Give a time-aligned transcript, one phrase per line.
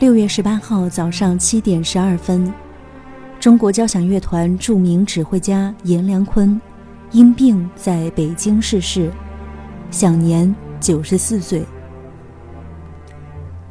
[0.00, 2.52] 六月十八号早上七点十二分，
[3.38, 6.60] 中国交响乐团著名指挥家阎良坤
[7.12, 9.08] 因病在北京逝世，
[9.92, 11.64] 享年九十四岁。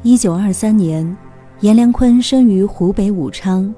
[0.02, 1.14] 一九二三年，
[1.60, 3.72] 阎良坤生于湖北武昌，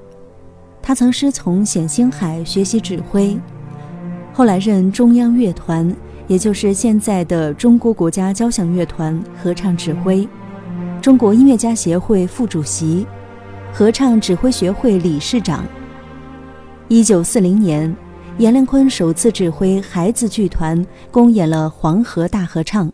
[0.81, 3.37] 他曾师从冼星海学习指挥，
[4.33, 5.93] 后来任中央乐团，
[6.29, 10.27] 也就是现在的中国国家交响乐团合唱指挥。
[11.07, 13.07] 中国音乐家协会副主席，
[13.73, 15.65] 合唱指挥学会理事长。
[16.89, 17.97] 一九四零年，
[18.39, 22.89] 阎良坤首次指挥孩子剧团公演了《黄河大合唱》，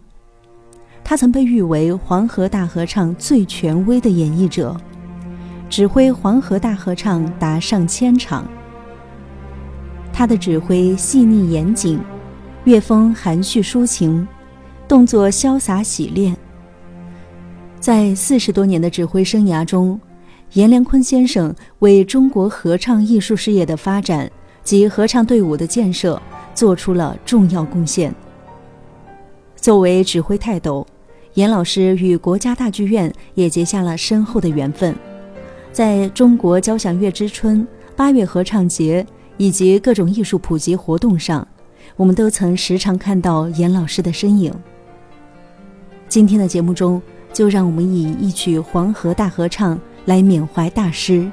[1.03, 4.77] 他曾被誉为黄河大合唱最权威的演绎者，
[5.71, 8.47] 指挥黄河大合唱达上千场。
[10.13, 11.99] 他的指挥细腻严谨，
[12.65, 14.29] 乐风含蓄抒情，
[14.87, 16.37] 动作潇洒洗练。
[17.83, 20.01] 在四十多年的指挥生涯中，
[20.53, 24.31] 阎良坤先生为中国合唱艺术事业的发展
[24.63, 26.23] 及合唱队伍的建设
[26.55, 28.15] 做出了重要贡献。
[29.57, 30.87] 作为指挥泰斗，
[31.35, 34.95] 阎老师与国家大剧院也结下了深厚的缘分。
[35.73, 39.05] 在中国交响乐之春、八月合唱节
[39.39, 41.45] 以及各种艺术普及活动上，
[41.97, 44.55] 我们都曾时常看到阎老师的身影。
[46.09, 47.03] 今天的节目中。
[47.33, 51.31] 就让我们以一曲《黄河大合唱》来缅怀大师。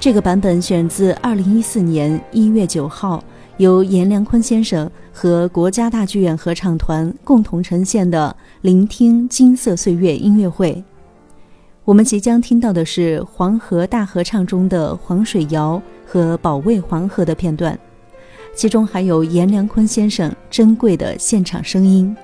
[0.00, 3.22] 这个版本选自二零一四年一月九号
[3.56, 10.82] 由阎良坤先生和国家大剧院合唱团共同呈现的《聆听金色岁月》音乐会。
[11.84, 17.78] 我们即将听到的是《黄河大合唱》中的《黄水谣》和《保卫黄河》的片段，
[18.54, 22.16] 其中还有阎良坤先生珍贵的现场声音。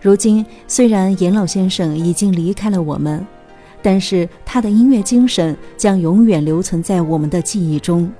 [0.00, 3.26] 如今，虽然严老先生已经离开了我们，
[3.82, 8.10] 但是他的音乐精神将永远留存在我们的记忆中。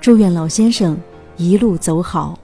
[0.00, 0.96] 祝愿老先生
[1.36, 2.38] 一路走好。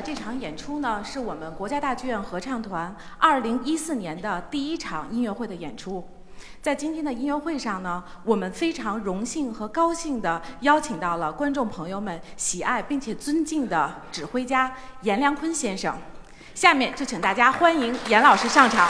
[0.00, 6.06] 这场演出呢，是我们国家大剧院合唱团二零一四年的第一场音乐会的演出。
[6.62, 14.72] 在今天的音乐会上呢，我们非常荣幸和高兴地邀请到了观众朋友们喜爱并且尊敬的指挥家
[15.02, 15.96] 严良坤先生。
[16.54, 18.88] 下面就请大家欢迎严老师上场。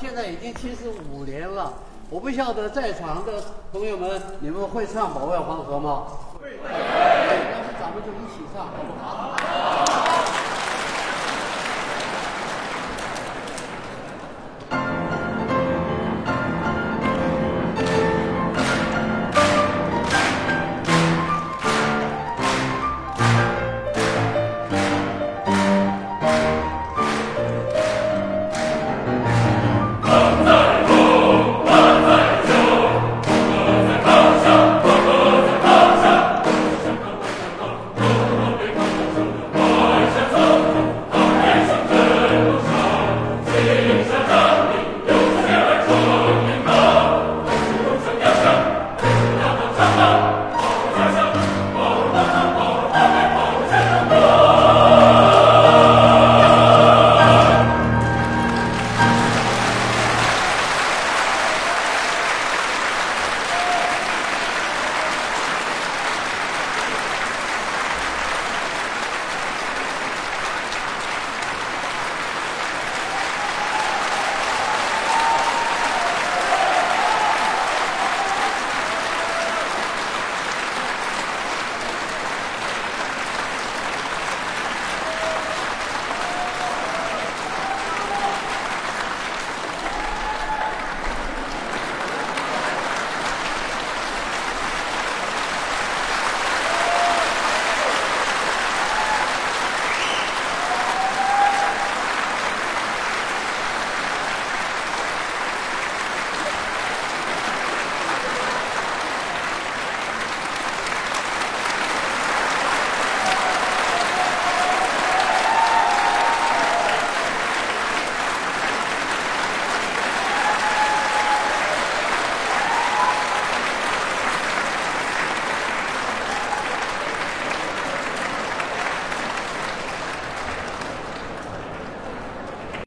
[0.00, 1.74] 现在已经七十五年了，
[2.08, 6.04] 我不晓得在场的朋友们，你们会唱《保卫黄河》吗？
[6.40, 6.58] 会。
[6.64, 9.39] 那是咱们就一起唱，好不好？